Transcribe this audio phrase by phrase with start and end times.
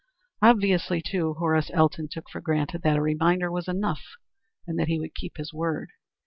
[0.41, 4.01] Obviously, too, Horace Elton took for granted that a reminder was enough,
[4.65, 5.91] and that he would keep his word.